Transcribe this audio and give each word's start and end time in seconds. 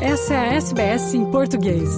Essa 0.00 0.34
é 0.34 0.36
a 0.36 0.54
SBS 0.56 1.14
em 1.14 1.30
português. 1.30 1.88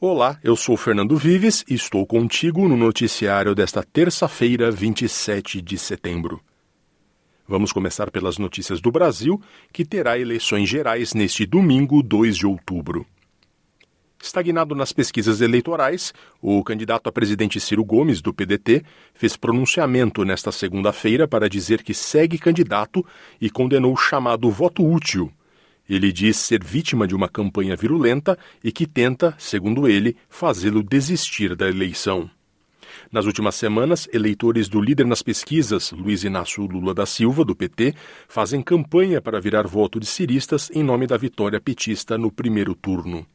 Olá, 0.00 0.40
eu 0.42 0.56
sou 0.56 0.74
Fernando 0.74 1.14
Vives 1.18 1.62
e 1.68 1.74
estou 1.74 2.06
contigo 2.06 2.66
no 2.66 2.78
noticiário 2.78 3.54
desta 3.54 3.82
terça-feira, 3.82 4.70
27 4.70 5.60
de 5.60 5.76
setembro. 5.76 6.40
Vamos 7.46 7.72
começar 7.72 8.10
pelas 8.10 8.38
notícias 8.38 8.80
do 8.80 8.90
Brasil, 8.90 9.38
que 9.70 9.84
terá 9.84 10.18
eleições 10.18 10.66
gerais 10.66 11.12
neste 11.12 11.44
domingo, 11.44 12.02
2 12.02 12.38
de 12.38 12.46
outubro. 12.46 13.04
Estagnado 14.22 14.74
nas 14.74 14.94
pesquisas 14.94 15.42
eleitorais, 15.42 16.14
o 16.40 16.64
candidato 16.64 17.06
a 17.06 17.12
presidente 17.12 17.60
Ciro 17.60 17.84
Gomes, 17.84 18.22
do 18.22 18.32
PDT, 18.32 18.82
fez 19.12 19.36
pronunciamento 19.36 20.24
nesta 20.24 20.50
segunda-feira 20.50 21.28
para 21.28 21.50
dizer 21.50 21.82
que 21.82 21.92
segue 21.92 22.38
candidato 22.38 23.04
e 23.38 23.50
condenou 23.50 23.92
o 23.92 23.96
chamado 23.96 24.50
voto 24.50 24.82
útil. 24.82 25.30
Ele 25.88 26.12
diz 26.12 26.36
ser 26.36 26.62
vítima 26.64 27.06
de 27.06 27.14
uma 27.14 27.28
campanha 27.28 27.76
virulenta 27.76 28.38
e 28.62 28.72
que 28.72 28.86
tenta, 28.86 29.34
segundo 29.38 29.86
ele, 29.86 30.16
fazê-lo 30.28 30.82
desistir 30.82 31.54
da 31.54 31.68
eleição. 31.68 32.28
Nas 33.10 33.24
últimas 33.24 33.54
semanas, 33.54 34.08
eleitores 34.12 34.68
do 34.68 34.80
líder 34.80 35.06
nas 35.06 35.22
pesquisas, 35.22 35.92
Luiz 35.92 36.24
Inácio 36.24 36.66
Lula 36.66 36.92
da 36.92 37.06
Silva, 37.06 37.44
do 37.44 37.54
PT, 37.54 37.94
fazem 38.28 38.62
campanha 38.62 39.20
para 39.20 39.40
virar 39.40 39.66
voto 39.66 40.00
de 40.00 40.06
ciristas 40.06 40.70
em 40.72 40.82
nome 40.82 41.06
da 41.06 41.16
vitória 41.16 41.60
petista 41.60 42.18
no 42.18 42.32
primeiro 42.32 42.74
turno. 42.74 43.26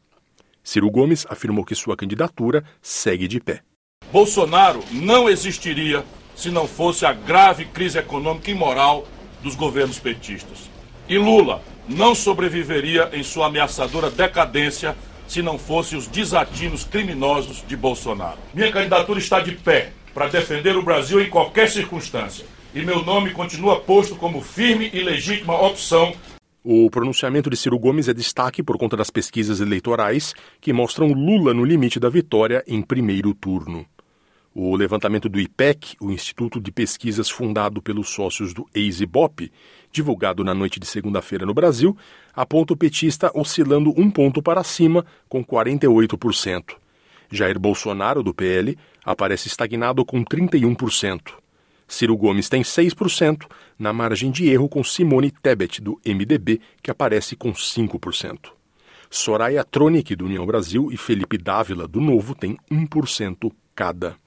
Ciro 0.64 0.92
Gomes 0.92 1.26
afirmou 1.30 1.64
que 1.64 1.74
sua 1.74 1.96
candidatura 1.96 2.64
segue 2.82 3.28
de 3.28 3.40
pé. 3.40 3.62
Bolsonaro 4.12 4.84
não 4.92 5.30
existiria 5.30 6.04
se 6.36 6.50
não 6.50 6.68
fosse 6.68 7.06
a 7.06 7.14
grave 7.14 7.66
crise 7.66 7.98
econômica 7.98 8.52
e 8.52 8.54
moral 8.54 9.08
dos 9.42 9.56
governos 9.56 10.00
petistas. 10.00 10.70
E 11.12 11.18
Lula 11.18 11.62
não 11.90 12.16
sobreviveria 12.16 13.10
em 13.12 13.22
sua 13.22 13.48
ameaçadora 13.48 14.10
decadência 14.10 14.96
se 15.28 15.42
não 15.42 15.60
fossem 15.60 15.98
os 15.98 16.08
desatinos 16.08 16.86
criminosos 16.86 17.66
de 17.68 17.76
Bolsonaro. 17.76 18.38
Minha 18.54 18.72
candidatura 18.72 19.20
está 19.20 19.42
de 19.42 19.52
pé 19.52 19.92
para 20.14 20.30
defender 20.30 20.78
o 20.78 20.82
Brasil 20.82 21.20
em 21.22 21.30
qualquer 21.30 21.70
circunstância. 21.70 22.46
E 22.74 22.82
meu 22.82 23.04
nome 23.04 23.32
continua 23.32 23.82
posto 23.82 24.16
como 24.16 24.40
firme 24.40 24.90
e 24.94 25.02
legítima 25.02 25.62
opção 25.62 26.14
o 26.64 26.92
pronunciamento 26.92 27.50
de 27.50 27.58
Ciro 27.58 27.80
Gomes 27.80 28.08
é 28.08 28.14
destaque 28.14 28.62
por 28.62 28.78
conta 28.78 28.96
das 28.96 29.10
pesquisas 29.10 29.60
eleitorais 29.60 30.36
que 30.62 30.72
mostram 30.72 31.08
Lula 31.08 31.56
no 31.56 31.66
limite 31.66 32.00
da 32.00 32.08
vitória 32.08 32.64
em 32.68 32.84
primeiro 32.84 33.34
turno. 33.34 33.84
O 34.54 34.76
levantamento 34.76 35.30
do 35.30 35.40
IPEC, 35.40 35.96
o 36.02 36.12
Instituto 36.12 36.60
de 36.60 36.74
Pesquisas 36.74 37.30
fundado 37.30 37.82
pelos 37.82 38.10
sócios 38.10 38.54
do 38.54 38.68
Ex-Ibope, 38.76 39.50
divulgado 39.94 40.44
na 40.44 40.54
noite 40.54 40.78
de 40.78 40.86
segunda-feira 40.86 41.46
no 41.46 41.54
Brasil, 41.54 41.98
aponta 42.34 42.74
o 42.74 42.78
petista 42.78 43.32
oscilando 43.34 43.94
um 43.98 44.12
ponto 44.12 44.42
para 44.42 44.62
cima, 44.62 45.06
com 45.30 45.44
48%. 45.44 46.76
Jair 47.32 47.58
Bolsonaro, 47.58 48.22
do 48.22 48.34
PL, 48.34 48.78
aparece 49.06 49.48
estagnado 49.48 50.04
com 50.04 50.22
31%. 50.22 51.32
Ciro 51.88 52.18
Gomes 52.18 52.50
tem 52.50 52.62
6%, 52.62 53.46
na 53.80 53.94
margem 53.94 54.32
de 54.32 54.50
erro 54.50 54.68
com 54.68 54.84
Simone 54.84 55.32
Tebet, 55.32 55.82
do 55.82 55.98
MDB, 56.06 56.60
que 56.84 56.92
aparece 56.92 57.38
com 57.38 57.54
5%. 57.54 58.50
Soraya 59.10 59.64
Tronic, 59.64 60.14
do 60.14 60.26
União 60.26 60.46
Brasil, 60.46 60.90
e 60.92 60.98
Felipe 60.98 61.38
Dávila, 61.38 61.88
do 61.88 62.02
Novo, 62.02 62.36
têm 62.36 62.58
1% 62.70 63.52
cada. 63.74 64.21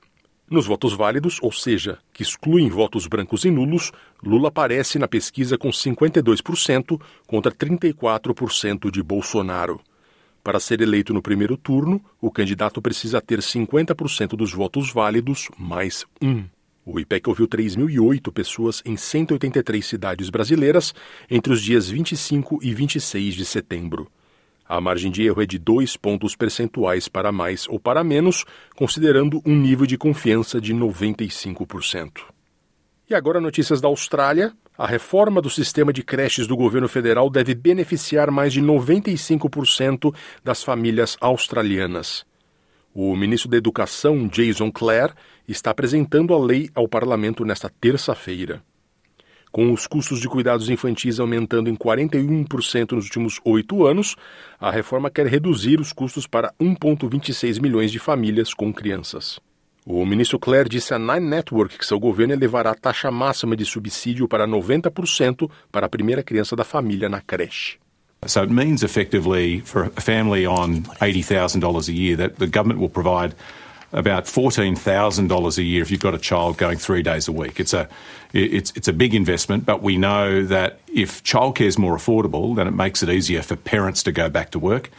Nos 0.50 0.67
votos 0.67 0.92
válidos, 0.92 1.39
ou 1.41 1.50
seja, 1.50 1.98
que 2.12 2.23
excluem 2.23 2.69
votos 2.69 3.06
brancos 3.06 3.45
e 3.45 3.50
nulos, 3.50 3.91
Lula 4.23 4.48
aparece 4.48 4.98
na 4.98 5.09
pesquisa 5.09 5.56
com 5.56 5.70
52% 5.70 7.01
contra 7.27 7.51
34% 7.51 8.91
de 8.91 9.03
Bolsonaro. 9.03 9.81
Para 10.42 10.61
ser 10.61 10.83
eleito 10.83 11.14
no 11.14 11.23
primeiro 11.23 11.56
turno, 11.56 12.05
o 12.20 12.30
candidato 12.30 12.83
precisa 12.83 13.23
ter 13.23 13.39
50% 13.39 14.36
dos 14.36 14.52
votos 14.52 14.92
válidos 14.92 15.48
mais 15.57 16.05
um. 16.23 16.45
O 16.85 17.01
IPEC 17.01 17.30
ouviu 17.30 17.48
3.008 17.48 18.30
pessoas 18.30 18.83
em 18.85 18.95
183 18.95 19.86
cidades 19.86 20.29
brasileiras 20.29 20.95
entre 21.30 21.51
os 21.51 21.63
dias 21.63 21.89
25 21.89 22.58
e 22.63 22.74
26 22.74 23.35
de 23.35 23.46
setembro. 23.46 24.11
A 24.67 24.80
margem 24.80 25.11
de 25.11 25.23
erro 25.23 25.42
é 25.42 25.47
de 25.47 25.58
dois 25.58 25.97
pontos 25.97 26.35
percentuais 26.35 27.07
para 27.07 27.30
mais 27.30 27.69
ou 27.69 27.79
para 27.79 28.02
menos, 28.02 28.45
considerando 28.75 29.42
um 29.45 29.55
nível 29.55 29.86
de 29.86 29.98
confiança 29.98 30.61
de 30.61 30.75
95%. 30.75 32.23
E 33.08 33.14
agora 33.14 33.41
notícias 33.41 33.80
da 33.80 33.89
Austrália. 33.89 34.52
A 34.77 34.86
reforma 34.89 35.41
do 35.41 35.48
sistema 35.48 35.92
de 35.92 36.02
creches 36.02 36.48
do 36.48 36.57
governo 36.57 36.89
federal 36.89 37.30
deve 37.30 37.55
beneficiar 37.55 38.29
mais 38.29 38.52
de 38.52 38.61
95% 38.61 40.13
das 40.42 40.64
famílias 40.64 41.17
australianas. 41.20 42.27
O 42.92 43.14
ministro 43.14 43.48
da 43.48 43.57
Educação, 43.57 44.27
Jason 44.27 44.73
Clare, 44.73 45.13
está 45.46 45.70
apresentando 45.70 46.35
a 46.35 46.39
lei 46.39 46.70
ao 46.75 46.89
parlamento 46.89 47.45
nesta 47.45 47.69
terça-feira. 47.69 48.63
Com 49.55 49.73
os 49.73 49.87
custos 49.87 50.19
de 50.19 50.29
cuidados 50.29 50.69
infantis 50.69 51.20
aumentando 51.20 51.70
em 51.70 51.77
41% 51.77 52.91
nos 52.91 53.05
últimos 53.05 53.41
oito 53.45 53.87
anos, 53.87 54.17
a 54.59 54.69
reforma 54.69 55.09
quer 55.09 55.29
reduzir 55.29 55.79
os 55.79 55.92
custos 55.92 56.27
para 56.27 56.53
1,26 56.61 57.63
milhões 57.63 57.93
de 57.93 58.01
famílias 58.01 58.53
com 58.53 58.75
crianças. 58.75 59.39
O 59.87 60.05
ministro 60.05 60.41
Clare 60.41 60.69
disse 60.69 60.93
à 60.93 60.98
Nine 60.98 61.29
Network 61.29 61.79
que 61.79 61.87
seu 61.87 62.01
governo 62.01 62.33
elevará 62.33 62.73
a 62.73 62.75
taxa 62.75 63.13
máxima 63.13 63.55
de 63.55 63.64
subsídio 63.64 64.27
para 64.27 64.45
90% 64.45 65.48
para 65.70 65.87
a 65.87 65.89
primeira 65.89 66.25
criança 66.25 66.57
da 66.57 66.64
família 66.64 67.09
na 67.09 67.20
creche. 67.20 67.79
So 68.27 68.41
it 68.41 68.53
means 68.53 68.83
effectively 68.83 69.61
for 69.61 69.93
a 69.97 70.01
family 70.01 70.48
on 70.48 70.83
$80,000 71.01 71.89
a 71.89 71.93
year 71.93 72.17
that 72.17 72.41
the 72.41 72.47
government 72.48 72.81
will 72.81 72.91
provide 72.91 73.37
about 73.95 74.25
$14,000 74.25 75.59
a 75.59 75.63
year 75.63 75.83
if 75.83 75.91
you've 75.91 76.01
got 76.01 76.15
a 76.15 76.19
child 76.19 76.59
going 76.59 76.77
three 76.79 77.03
days 77.03 77.29
a 77.29 77.33
week. 77.33 77.61
It's 77.61 77.73
a, 77.73 77.89
it's, 78.33 78.73
it's 78.75 78.89
a 78.89 78.93
big 78.93 79.15
investment, 79.15 79.65
but 79.65 79.83
we 79.83 79.97
know 79.97 80.45
that 80.45 80.81
if 80.93 81.23
childcare 81.23 81.67
is 81.67 81.79
more 81.79 81.97
affordable, 81.97 82.57
then 82.57 82.67
it 82.67 82.73
makes 82.73 83.03
it 83.03 83.09
easier 83.09 83.41
for 83.41 83.57
parents 83.57 84.03
to 84.03 84.13
go 84.13 84.29
back 84.29 84.51
to 84.51 84.59
work, 84.59 84.91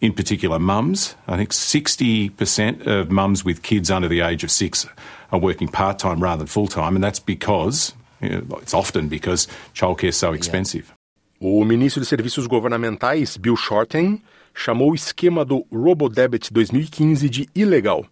in 0.00 0.12
particular 0.12 0.58
mums. 0.58 1.14
I 1.28 1.36
think 1.36 1.50
60% 1.50 2.86
of 2.86 3.10
mums 3.10 3.44
with 3.44 3.62
kids 3.62 3.90
under 3.90 4.08
the 4.08 4.20
age 4.20 4.42
of 4.42 4.50
six 4.50 4.86
are 5.30 5.38
working 5.38 5.68
part 5.68 6.00
time 6.00 6.20
rather 6.20 6.38
than 6.38 6.48
full 6.48 6.66
time, 6.66 6.96
and 6.96 7.02
that's 7.02 7.20
because, 7.20 7.94
you 8.20 8.30
know, 8.30 8.58
it's 8.60 8.74
often 8.74 9.08
because 9.08 9.46
childcare 9.74 10.08
is 10.08 10.16
so 10.16 10.32
expensive. 10.32 10.88
Yeah. 10.88 10.96
O 11.44 11.64
ministro 11.64 12.00
de 12.00 12.06
Serviços 12.06 12.46
Governamentais, 12.46 13.36
Bill 13.36 13.56
Shorten, 13.56 14.22
chamou 14.54 14.92
o 14.92 14.94
esquema 14.94 15.44
do 15.44 15.66
RoboDebit 15.72 16.52
2015 16.52 17.28
de 17.28 17.48
ilegal. 17.52 18.06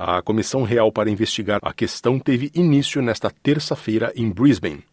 A 0.00 0.22
Comissão 0.22 0.62
Real 0.62 0.92
para 0.92 1.10
investigar 1.10 1.58
a 1.60 1.72
questão 1.72 2.20
teve 2.20 2.52
início 2.54 3.02
nesta 3.02 3.32
terça-feira 3.42 4.12
em 4.14 4.30
Brisbane. 4.30 4.84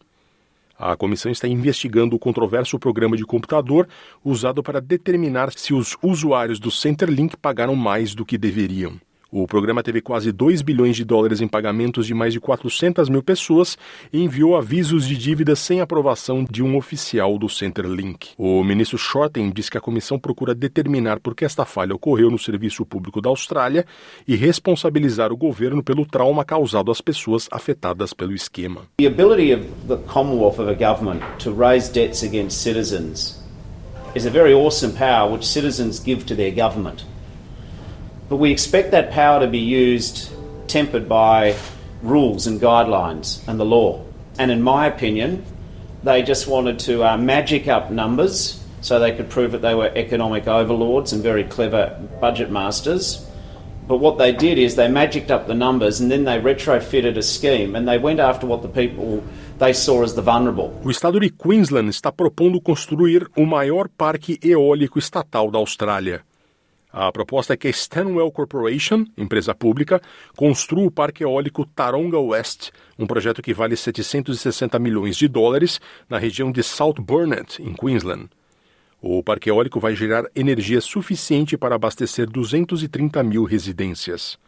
A 0.76 0.96
comissão 0.96 1.30
está 1.30 1.46
investigando 1.46 2.16
o 2.16 2.18
controverso 2.18 2.76
programa 2.76 3.16
de 3.16 3.24
computador 3.24 3.86
usado 4.24 4.64
para 4.64 4.80
determinar 4.80 5.52
se 5.52 5.72
os 5.72 5.96
usuários 6.02 6.58
do 6.58 6.72
Centerlink 6.72 7.36
pagaram 7.36 7.76
mais 7.76 8.16
do 8.16 8.26
que 8.26 8.36
deveriam. 8.36 9.00
O 9.30 9.44
programa 9.44 9.82
teve 9.82 10.00
quase 10.00 10.30
2 10.30 10.62
bilhões 10.62 10.94
de 10.94 11.04
dólares 11.04 11.40
em 11.40 11.48
pagamentos 11.48 12.06
de 12.06 12.14
mais 12.14 12.32
de 12.32 12.38
400 12.38 13.08
mil 13.08 13.22
pessoas 13.24 13.76
e 14.12 14.22
enviou 14.22 14.56
avisos 14.56 15.04
de 15.04 15.16
dívidas 15.16 15.58
sem 15.58 15.80
aprovação 15.80 16.44
de 16.48 16.62
um 16.62 16.76
oficial 16.76 17.36
do 17.36 17.48
Centerlink. 17.48 18.30
O 18.38 18.62
ministro 18.62 18.96
Shorten 18.96 19.50
diz 19.50 19.68
que 19.68 19.76
a 19.76 19.80
comissão 19.80 20.16
procura 20.16 20.54
determinar 20.54 21.18
por 21.18 21.34
que 21.34 21.44
esta 21.44 21.64
falha 21.64 21.92
ocorreu 21.92 22.30
no 22.30 22.38
serviço 22.38 22.86
público 22.86 23.20
da 23.20 23.28
Austrália 23.28 23.84
e 24.28 24.36
responsabilizar 24.36 25.32
o 25.32 25.36
governo 25.36 25.82
pelo 25.82 26.06
trauma 26.06 26.44
causado 26.44 26.92
às 26.92 27.00
pessoas 27.00 27.48
afetadas 27.50 28.14
pelo 28.14 28.32
esquema. 28.32 28.82
The 28.98 29.08
ability 29.08 29.52
of 29.52 29.66
the 29.88 29.96
Commonwealth 30.06 30.60
of 30.60 30.70
a 30.70 30.74
government 30.74 31.22
to 31.40 31.52
raise 31.52 31.92
debts 31.92 32.22
against 32.22 32.62
citizens 32.62 33.44
is 34.14 34.24
a 34.24 34.30
very 34.30 34.54
awesome 34.54 34.92
power 34.96 35.32
which 35.32 35.44
citizens 35.44 35.98
give 35.98 36.24
to 36.26 36.36
their 36.36 36.54
government. 36.54 37.04
But 38.28 38.36
we 38.36 38.50
expect 38.50 38.90
that 38.90 39.12
power 39.12 39.40
to 39.40 39.46
be 39.46 39.58
used 39.58 40.30
tempered 40.68 41.08
by 41.08 41.54
rules 42.02 42.46
and 42.46 42.60
guidelines 42.60 43.46
and 43.46 43.58
the 43.58 43.64
law. 43.64 44.04
And 44.38 44.50
in 44.50 44.62
my 44.62 44.86
opinion, 44.86 45.44
they 46.02 46.22
just 46.22 46.46
wanted 46.46 46.78
to 46.80 47.04
uh, 47.04 47.16
magic 47.16 47.68
up 47.68 47.90
numbers 47.90 48.62
so 48.80 48.98
they 48.98 49.12
could 49.12 49.30
prove 49.30 49.52
that 49.52 49.62
they 49.62 49.74
were 49.74 49.90
economic 49.94 50.46
overlords 50.46 51.12
and 51.12 51.22
very 51.22 51.44
clever 51.44 51.96
budget 52.20 52.50
masters. 52.50 53.24
But 53.88 53.98
what 53.98 54.18
they 54.18 54.32
did 54.32 54.58
is 54.58 54.74
they 54.74 54.88
magicked 54.88 55.30
up 55.30 55.46
the 55.46 55.54
numbers 55.54 56.00
and 56.00 56.10
then 56.10 56.24
they 56.24 56.40
retrofitted 56.40 57.16
a 57.16 57.22
scheme 57.22 57.76
and 57.76 57.86
they 57.86 57.98
went 57.98 58.18
after 58.18 58.44
what 58.44 58.62
the 58.62 58.68
people 58.68 59.22
they 59.58 59.72
saw 59.72 60.02
as 60.02 60.14
the 60.14 60.22
vulnerable. 60.22 60.76
O 60.84 60.90
estado 60.90 61.20
de 61.20 61.30
Queensland 61.30 61.88
está 61.88 62.10
propondo 62.10 62.60
construir 62.60 63.28
o 63.36 63.46
maior 63.46 63.88
parque 63.88 64.38
eólico 64.42 64.98
estatal 64.98 65.50
da 65.50 65.58
Austrália. 65.58 66.22
A 66.92 67.10
proposta 67.12 67.52
é 67.52 67.56
que 67.56 67.66
a 67.66 67.70
Stanwell 67.70 68.30
Corporation, 68.30 69.04
empresa 69.16 69.54
pública, 69.54 70.00
construa 70.36 70.86
o 70.86 70.90
parque 70.90 71.24
eólico 71.24 71.66
Taronga 71.66 72.18
West, 72.18 72.70
um 72.98 73.06
projeto 73.06 73.42
que 73.42 73.52
vale 73.52 73.76
760 73.76 74.78
milhões 74.78 75.16
de 75.16 75.28
dólares 75.28 75.80
na 76.08 76.18
região 76.18 76.50
de 76.50 76.62
South 76.62 76.94
Burnett, 76.94 77.62
em 77.62 77.74
Queensland. 77.74 78.30
O 79.02 79.22
parque 79.22 79.50
eólico 79.50 79.78
vai 79.78 79.94
gerar 79.94 80.24
energia 80.34 80.80
suficiente 80.80 81.56
para 81.56 81.74
abastecer 81.74 82.28
230 82.28 83.22
mil 83.22 83.44
residências. 83.44 84.38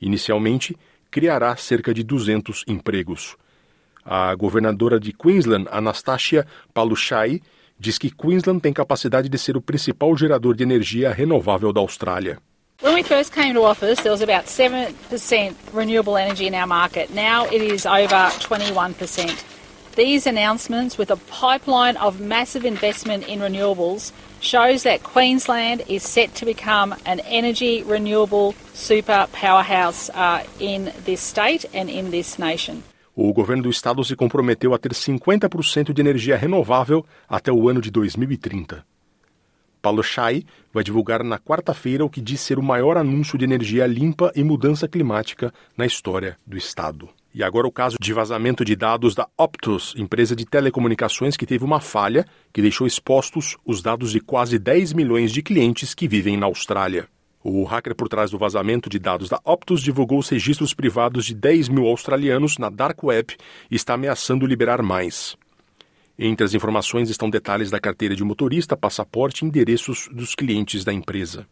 Inicialmente, 0.00 0.76
criará 1.10 1.54
cerca 1.56 1.92
de 1.92 2.02
200 2.02 2.64
empregos. 2.66 3.36
A 4.04 4.34
governadora 4.34 4.98
de 4.98 5.12
Queensland, 5.12 5.68
Anastasia 5.70 6.46
Palaszczuk, 6.72 7.42
diz 7.82 7.98
que 7.98 8.10
Queensland 8.10 8.60
tem 8.60 8.72
capacidade 8.72 9.28
de 9.28 9.36
ser 9.36 9.56
o 9.56 9.60
principal 9.60 10.16
gerador 10.16 10.54
de 10.54 10.62
energia 10.62 11.10
renovável 11.10 11.72
da 11.72 11.80
Austrália. 11.80 12.38
When 12.80 12.94
we 12.94 13.02
first 13.02 13.32
came 13.32 13.54
to 13.54 13.62
office, 13.62 14.00
there 14.02 14.10
was 14.10 14.22
about 14.22 14.46
7% 14.46 15.54
renewable 15.72 16.16
energy 16.16 16.46
in 16.46 16.54
our 16.54 16.66
market. 16.66 17.10
Now 17.12 17.46
it 17.46 17.62
is 17.62 17.84
over 17.86 18.30
21%. 18.40 19.44
These 19.94 20.26
announcements, 20.26 20.96
with 20.96 21.10
a 21.10 21.16
pipeline 21.28 21.96
of 21.98 22.18
massive 22.18 22.64
investment 22.64 23.28
in 23.28 23.40
renewables, 23.40 24.12
shows 24.40 24.84
that 24.84 25.02
Queensland 25.02 25.82
is 25.86 26.02
set 26.02 26.34
to 26.36 26.44
become 26.44 26.94
an 27.04 27.20
energy 27.20 27.82
renewable 27.82 28.54
super 28.72 29.26
powerhouse 29.32 30.08
uh, 30.10 30.44
in 30.58 30.92
this 31.04 31.20
state 31.20 31.64
and 31.74 31.90
in 31.90 32.10
this 32.10 32.38
nation. 32.38 32.82
O 33.14 33.30
governo 33.32 33.64
do 33.64 33.70
estado 33.70 34.02
se 34.02 34.16
comprometeu 34.16 34.72
a 34.72 34.78
ter 34.78 34.92
50% 34.92 35.92
de 35.92 36.00
energia 36.00 36.36
renovável 36.36 37.04
até 37.28 37.52
o 37.52 37.68
ano 37.68 37.80
de 37.80 37.90
2030. 37.90 38.84
Paulo 39.82 40.02
Chay 40.02 40.44
vai 40.72 40.82
divulgar 40.82 41.22
na 41.22 41.38
quarta-feira 41.38 42.04
o 42.04 42.08
que 42.08 42.20
diz 42.20 42.40
ser 42.40 42.58
o 42.58 42.62
maior 42.62 42.96
anúncio 42.96 43.36
de 43.36 43.44
energia 43.44 43.86
limpa 43.86 44.32
e 44.34 44.42
mudança 44.42 44.88
climática 44.88 45.52
na 45.76 45.84
história 45.84 46.36
do 46.46 46.56
estado. 46.56 47.08
E 47.34 47.42
agora 47.42 47.66
o 47.66 47.72
caso 47.72 47.96
de 48.00 48.12
vazamento 48.12 48.64
de 48.64 48.76
dados 48.76 49.14
da 49.14 49.26
Optus, 49.36 49.94
empresa 49.96 50.36
de 50.36 50.46
telecomunicações 50.46 51.36
que 51.36 51.46
teve 51.46 51.64
uma 51.64 51.80
falha 51.80 52.24
que 52.52 52.62
deixou 52.62 52.86
expostos 52.86 53.56
os 53.64 53.82
dados 53.82 54.12
de 54.12 54.20
quase 54.20 54.58
10 54.58 54.92
milhões 54.92 55.32
de 55.32 55.42
clientes 55.42 55.94
que 55.94 56.06
vivem 56.08 56.36
na 56.36 56.46
Austrália. 56.46 57.08
O 57.44 57.64
hacker 57.64 57.94
por 57.94 58.08
trás 58.08 58.30
do 58.30 58.38
vazamento 58.38 58.88
de 58.88 58.98
dados 58.98 59.28
da 59.28 59.40
Optus 59.44 59.82
divulgou 59.82 60.18
os 60.18 60.28
registros 60.28 60.72
privados 60.72 61.24
de 61.26 61.34
10 61.34 61.68
mil 61.68 61.86
australianos 61.86 62.56
na 62.56 62.70
Dark 62.70 63.02
Web 63.02 63.36
e 63.70 63.74
está 63.74 63.94
ameaçando 63.94 64.46
liberar 64.46 64.82
mais. 64.82 65.36
Entre 66.18 66.44
as 66.44 66.54
informações 66.54 67.10
estão 67.10 67.28
detalhes 67.28 67.70
da 67.70 67.80
carteira 67.80 68.14
de 68.14 68.22
motorista, 68.22 68.76
passaporte 68.76 69.44
e 69.44 69.48
endereços 69.48 70.08
dos 70.12 70.34
clientes 70.34 70.84
da 70.84 70.92
empresa. 70.92 71.46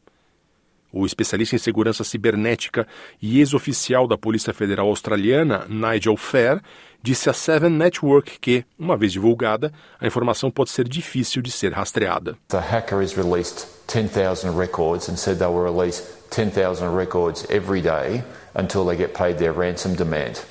O 0.92 1.06
especialista 1.06 1.54
em 1.54 1.58
segurança 1.58 2.02
cibernética 2.02 2.87
e 3.22 3.38
ex-oficial 3.40 4.08
da 4.08 4.19
Polícia 4.19 4.52
Federal 4.52 4.88
Australiana, 4.88 5.66
Nigel 5.69 6.16
Fair, 6.16 6.60
disse 7.02 7.31
à 7.31 7.32
Seven 7.32 7.70
Network 7.70 8.38
que, 8.40 8.64
uma 8.78 8.96
vez 8.96 9.12
divulgada, 9.12 9.72
a 10.00 10.06
informação 10.06 10.50
pode 10.50 10.70
ser 10.70 10.88
difícil 10.88 11.40
de 11.40 11.50
ser 11.50 11.72
rastreada. 11.72 12.37
The 12.48 12.58
hacker 12.58 13.00
has 13.00 13.16
released 13.16 13.66
10,000 13.87 14.56
records 14.56 15.08
and 15.08 15.16
said 15.16 15.38
they 15.38 15.46
will 15.46 15.64
release 15.64 16.02
10,000 16.31 16.94
records 16.94 17.46
every 17.48 17.81
day 17.81 18.22
until 18.54 18.84
they 18.84 18.96
get 18.96 19.14
paid 19.14 19.38
their 19.38 19.52
ransom 19.52 19.94
demand. 19.94 20.44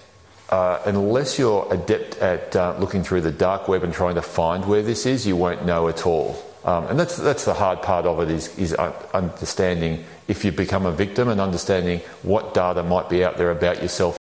Uh, 0.49 0.79
unless 0.85 1.37
you're 1.37 1.67
adept 1.69 2.17
at 2.17 2.55
uh, 2.55 2.75
looking 2.79 3.03
through 3.03 3.21
the 3.21 3.31
dark 3.31 3.67
web 3.67 3.83
and 3.83 3.93
trying 3.93 4.15
to 4.15 4.21
find 4.21 4.65
where 4.65 4.81
this 4.81 5.05
is, 5.05 5.27
you 5.27 5.35
won't 5.35 5.63
know 5.63 5.87
at 5.87 6.07
all. 6.07 6.48
Um, 6.63 6.87
and 6.89 6.99
that's, 6.99 7.15
that's 7.17 7.45
the 7.45 7.53
hard 7.53 7.81
part 7.81 8.05
of 8.05 8.19
it 8.21 8.29
is, 8.29 8.49
is 8.57 8.75
understanding 9.13 10.03
if 10.27 10.43
you 10.43 10.51
become 10.51 10.85
a 10.85 10.91
victim 10.91 11.29
and 11.29 11.39
understanding 11.39 12.01
what 12.23 12.53
data 12.53 12.83
might 12.83 13.09
be 13.09 13.23
out 13.23 13.37
there 13.37 13.51
about 13.51 13.81
yourself. 13.81 14.19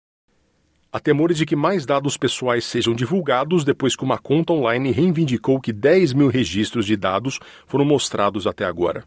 Há 0.92 1.00
temores 1.00 1.38
de 1.38 1.46
que 1.46 1.56
mais 1.56 1.86
dados 1.86 2.16
pessoais 2.16 2.64
sejam 2.66 2.96
divulgados 2.96 3.64
depois 3.64 3.96
que 3.96 4.04
uma 4.04 4.18
conta 4.18 4.54
online 4.54 4.92
reivindicou 4.92 5.60
que 5.60 5.74
10 5.74 6.14
mil 6.14 6.30
registros 6.30 6.86
de 6.86 6.96
dados 6.96 7.40
foram 7.68 7.84
mostrados 7.84 8.48
até 8.48 8.66
agora. 8.66 9.04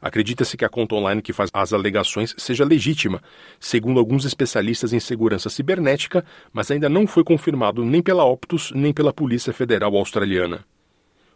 Acredita-se 0.00 0.56
que 0.56 0.64
a 0.64 0.68
conta 0.68 0.94
online 0.94 1.22
que 1.22 1.32
faz 1.32 1.50
as 1.52 1.72
alegações 1.72 2.34
seja 2.38 2.64
legítima, 2.64 3.20
segundo 3.58 3.98
alguns 3.98 4.24
especialistas 4.24 4.92
em 4.92 5.00
segurança 5.00 5.50
cibernética, 5.50 6.24
mas 6.52 6.70
ainda 6.70 6.88
não 6.88 7.06
foi 7.06 7.24
confirmado 7.24 7.84
nem 7.84 8.00
pela 8.00 8.24
Optus 8.24 8.70
nem 8.74 8.92
pela 8.92 9.12
Polícia 9.12 9.52
Federal 9.52 9.96
Australiana. 9.96 10.64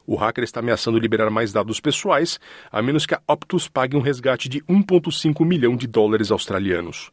O 0.07 0.17
hacker 0.17 0.45
está 0.45 0.61
ameaçando 0.61 0.99
liberar 0.99 1.31
mais 1.31 1.53
dados 1.53 1.81
pessoais, 1.81 2.39
a 2.71 2.83
menos 2.83 3.07
que 3.07 3.15
a 3.15 3.21
Optus 3.29 3.69
pague 3.69 3.97
um 3.97 4.01
resgate 4.01 4.49
de 4.49 4.61
1,5 4.63 5.45
milhão 5.45 5.77
de 5.77 5.87
dólares 5.87 6.31
australianos. 6.31 7.11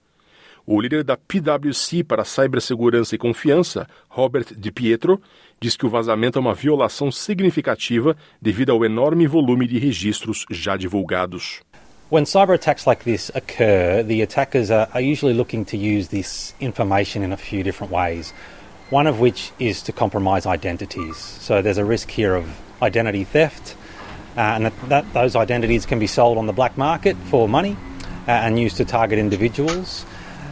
O 0.66 0.81
líder 0.81 1.01
da 1.01 1.16
PwC 1.16 2.04
para 2.04 2.25
cibersegurança 2.25 3.16
e 3.16 3.18
confiança, 3.18 3.88
Robert 4.10 4.48
DiPietro, 4.54 5.22
diz 5.62 5.78
que 5.78 5.86
o 5.86 5.89
vazamento 5.89 6.38
é 6.38 6.42
uma 6.42 6.54
violação 6.54 7.10
significativa 7.10 8.18
devido 8.42 8.72
ao 8.72 8.84
enorme 8.84 9.25
volume 9.28 9.66
de 9.66 9.80
registros 9.80 10.45
já 10.51 10.75
divulgados. 10.75 11.62
When 12.12 12.25
cyber 12.25 12.56
attacks 12.56 12.86
like 12.86 13.04
this 13.04 13.30
occur, 13.36 14.04
the 14.04 14.22
attackers 14.22 14.69
are, 14.69 14.90
are 14.94 15.01
usually 15.01 15.33
looking 15.33 15.66
to 15.66 15.78
use 15.78 16.10
this 16.10 16.54
information 16.60 17.24
in 17.24 17.31
a 17.31 17.38
few 17.38 17.63
different 17.63 17.94
ways. 17.94 18.33
One 18.92 19.10
of 19.10 19.22
which 19.22 19.51
is 19.60 19.81
to 19.83 19.94
compromise 19.94 20.45
identities. 20.45 21.16
So 21.16 21.62
there's 21.62 21.78
a 21.78 21.86
risk 21.86 22.10
here 22.10 22.36
of 22.36 22.45
identity 22.82 23.24
theft, 23.24 23.76
uh, 24.36 24.42
and 24.42 24.66
that, 24.66 24.90
that, 24.90 25.14
those 25.14 25.36
identities 25.36 25.86
can 25.86 26.00
be 26.00 26.08
sold 26.08 26.38
on 26.38 26.46
the 26.46 26.54
black 26.54 26.78
market 26.78 27.18
for 27.30 27.48
money 27.48 27.76
uh, 28.28 28.32
and 28.32 28.60
used 28.60 28.78
to 28.78 28.86
target 28.86 29.20
individuals. 29.20 30.06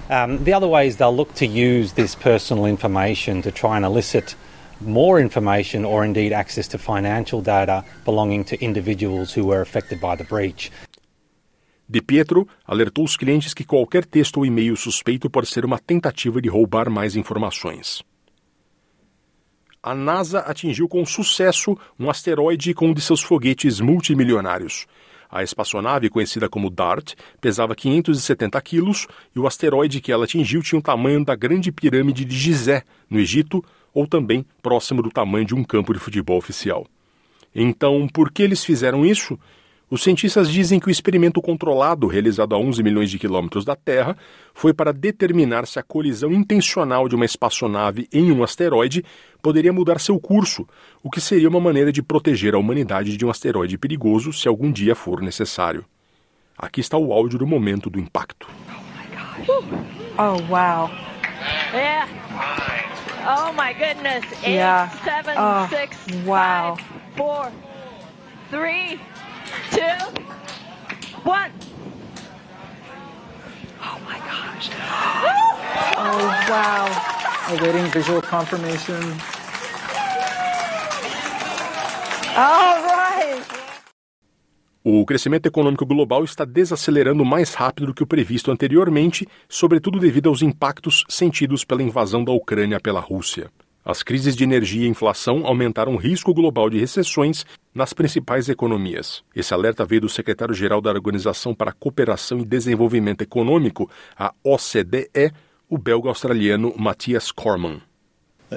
Um, 0.09 0.43
the 0.43 0.53
other 0.53 0.67
way 0.67 0.87
is 0.87 0.97
they'll 0.97 1.15
look 1.15 1.33
to 1.35 1.47
use 1.47 1.93
this 1.93 2.15
personal 2.15 2.65
information 2.65 3.41
to 3.41 3.51
try 3.51 3.75
and 3.75 3.85
elicit 3.85 4.35
more 4.81 5.19
information 5.19 5.85
or 5.85 6.03
indeed 6.03 6.33
access 6.33 6.67
to 6.69 6.77
financial 6.77 7.41
data 7.41 7.83
belonging 8.03 8.43
to 8.45 8.61
individuals 8.61 9.33
who 9.33 9.45
were 9.45 9.61
affected 9.61 9.99
by 9.99 10.15
the 10.15 10.23
breach. 10.23 10.71
De 11.87 12.01
Pietro 12.01 12.47
alertou 12.65 13.05
os 13.05 13.15
clientes 13.15 13.53
que 13.53 13.63
qualquer 13.63 14.05
texto 14.05 14.37
ou 14.37 14.45
e-mail 14.45 14.75
suspeito 14.75 15.29
pode 15.29 15.47
ser 15.47 15.63
uma 15.63 15.77
tentativa 15.77 16.41
de 16.41 16.49
roubar 16.49 16.89
mais 16.89 17.15
informações. 17.15 18.01
A 19.85 19.93
NASA 19.93 20.39
atingiu 20.39 20.87
com 20.87 21.05
sucesso 21.05 21.77
um 21.99 22.09
asteroide 22.09 22.73
com 22.73 22.87
um 22.87 22.93
de 22.95 23.01
seus 23.01 23.21
foguetes 23.21 23.79
multimilionários. 23.79 24.87
A 25.29 25.43
espaçonave, 25.43 26.09
conhecida 26.09 26.49
como 26.49 26.71
DART, 26.71 27.13
pesava 27.39 27.75
570 27.75 28.59
quilos 28.63 29.05
e 29.35 29.39
o 29.39 29.45
asteroide 29.45 30.01
que 30.01 30.11
ela 30.11 30.23
atingiu 30.23 30.63
tinha 30.63 30.79
o 30.79 30.81
tamanho 30.81 31.23
da 31.23 31.35
Grande 31.35 31.71
Pirâmide 31.71 32.25
de 32.25 32.35
Gizé, 32.35 32.81
no 33.07 33.19
Egito, 33.19 33.63
ou 33.93 34.07
também 34.07 34.43
próximo 34.59 35.03
do 35.03 35.11
tamanho 35.11 35.45
de 35.45 35.53
um 35.53 35.63
campo 35.63 35.93
de 35.93 35.99
futebol 35.99 36.39
oficial. 36.39 36.87
Então, 37.53 38.07
por 38.11 38.31
que 38.31 38.41
eles 38.41 38.65
fizeram 38.65 39.05
isso? 39.05 39.37
Os 39.89 40.01
cientistas 40.01 40.49
dizem 40.49 40.79
que 40.79 40.87
o 40.87 40.91
experimento 40.91 41.39
controlado, 41.41 42.07
realizado 42.07 42.55
a 42.55 42.57
11 42.57 42.81
milhões 42.81 43.09
de 43.11 43.19
quilômetros 43.19 43.63
da 43.63 43.75
Terra, 43.75 44.17
foi 44.53 44.73
para 44.73 44.91
determinar 44.91 45.67
se 45.67 45.77
a 45.77 45.83
colisão 45.83 46.31
intencional 46.31 47.07
de 47.07 47.15
uma 47.15 47.23
espaçonave 47.25 48.07
em 48.11 48.31
um 48.31 48.43
asteroide 48.43 49.03
poderia 49.43 49.71
mudar 49.71 49.99
seu 49.99 50.19
curso, 50.19 50.67
o 51.03 51.09
que 51.11 51.21
seria 51.21 51.47
uma 51.47 51.59
maneira 51.59 51.91
de 51.91 52.01
proteger 52.01 52.55
a 52.55 52.57
humanidade 52.57 53.15
de 53.15 53.23
um 53.25 53.29
asteroide 53.29 53.77
perigoso 53.77 54.33
se 54.33 54.47
algum 54.47 54.71
dia 54.71 54.95
for 54.95 55.21
necessário. 55.21 55.85
Aqui 56.57 56.81
está 56.81 56.97
o 56.97 57.13
áudio 57.13 57.37
do 57.37 57.45
momento 57.45 57.87
do 57.89 57.99
impacto. 57.99 58.47
Oh, 60.17 60.37
wow. 60.49 60.89
Yeah. 61.73 62.07
Oh 63.27 63.51
my 63.53 63.73
goodness. 63.73 64.23
Eight, 64.43 64.51
Yeah. 64.55 64.89
seven, 65.03 65.35
Oh, 65.37 65.67
six, 65.69 65.97
wow. 66.25 66.75
five, 66.75 66.83
four, 67.17 67.51
three, 68.49 68.99
two, 69.75 71.29
one. 71.29 71.51
Oh 73.81 73.99
my 74.07 74.17
gosh. 74.19 74.69
Oh 75.97 76.27
wow. 76.49 76.87
Awaiting 77.49 77.91
visual 77.91 78.21
confirmation. 78.21 79.01
All 82.37 82.81
right. 82.83 83.43
O 84.83 85.05
crescimento 85.05 85.47
econômico 85.47 85.85
global 85.85 86.23
está 86.23 86.45
desacelerando 86.45 87.25
mais 87.25 87.53
rápido 87.53 87.87
do 87.87 87.93
que 87.93 88.03
o 88.03 88.07
previsto 88.07 88.51
anteriormente, 88.51 89.27
sobretudo 89.49 89.99
devido 89.99 90.29
aos 90.29 90.41
impactos 90.41 91.03
sentidos 91.09 91.65
pela 91.65 91.83
invasão 91.83 92.23
da 92.23 92.31
Ucrânia 92.31 92.79
pela 92.79 92.99
Rússia. 92.99 93.49
As 93.85 94.01
crises 94.01 94.35
de 94.35 94.43
energia 94.43 94.87
e 94.87 94.89
inflação 94.89 95.45
aumentaram 95.45 95.93
o 95.93 95.97
risco 95.97 96.33
global 96.33 96.71
de 96.71 96.79
recessões 96.79 97.45
nas 97.71 97.93
principais 97.93 98.49
economias. 98.49 99.21
Esse 99.35 99.53
alerta 99.53 99.85
veio 99.85 100.01
do 100.01 100.09
secretário-geral 100.09 100.81
da 100.81 100.89
Organização 100.89 101.53
para 101.53 101.69
a 101.69 101.73
Cooperação 101.73 102.39
e 102.39 102.45
Desenvolvimento 102.45 103.21
Econômico, 103.21 103.87
a 104.17 104.33
OCDE, 104.43 105.31
o 105.69 105.77
belga-australiano 105.77 106.73
Matthias 106.75 107.31
Cormann. 107.31 107.79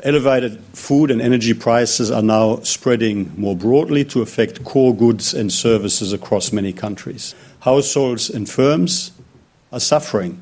Elevated 0.03 0.59
food 0.73 1.13
and 1.13 1.21
energy 1.21 1.55
prices 1.55 2.11
are 2.11 2.23
now 2.23 2.59
spreading 2.63 3.31
more 3.37 3.55
broadly 3.55 4.07
to 4.07 4.23
affect 4.23 4.63
core 4.63 4.95
goods 4.95 5.35
and 5.35 5.51
services 5.51 6.15
across 6.15 6.53
many 6.53 6.73
countries. 6.73 7.35
Households 7.61 8.31
and 8.35 8.47
firms 8.47 9.13
are 9.71 9.81
suffering 9.81 10.39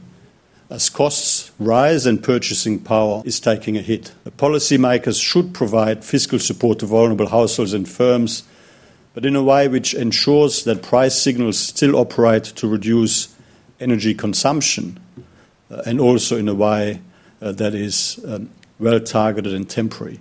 as 0.71 0.91
costs 0.91 1.51
rise 1.59 2.07
and 2.07 2.23
purchasing 2.23 2.79
power 2.81 3.23
is 3.25 3.41
taking 3.41 3.77
a 3.77 3.83
hit. 3.83 4.13
The 4.25 4.31
policymakers 4.31 5.23
should 5.23 5.55
provide 5.55 6.05
fiscal 6.05 6.39
support 6.39 6.81
to 6.81 6.87
vulnerable 6.87 7.29
households 7.29 7.73
and 7.73 7.89
firms 7.89 8.43
but 9.17 9.25
in 9.25 9.35
a 9.35 9.43
way 9.43 9.67
which 9.67 9.95
ensures 9.95 10.65
that 10.65 10.83
price 10.83 11.19
signals 11.19 11.59
still 11.59 11.97
operate 11.97 12.45
to 12.45 12.69
reduce 12.69 13.35
energy 13.81 14.13
consumption 14.13 15.01
uh, 15.71 15.81
and 15.87 15.99
also 15.99 16.37
in 16.37 16.49
a 16.49 16.55
way 16.55 17.01
uh, 17.41 17.51
that 17.51 17.75
is 17.75 18.21
um, 18.29 18.51
well 18.79 19.01
targeted 19.01 19.55
and 19.55 19.71
temporary. 19.71 20.21